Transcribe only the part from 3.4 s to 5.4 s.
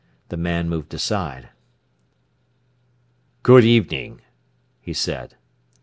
"Good evening!" he said.